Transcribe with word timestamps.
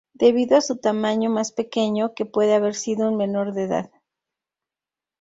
Debido 0.15 0.57
a 0.57 0.61
su 0.61 0.77
tamaño 0.77 1.29
más 1.29 1.51
pequeño, 1.51 2.15
que 2.15 2.25
puede 2.25 2.55
haber 2.55 2.73
sido 2.73 3.07
un 3.07 3.17
menor 3.17 3.53
de 3.53 3.65
edad. 3.65 3.91